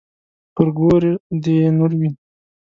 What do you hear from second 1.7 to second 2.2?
نور وي.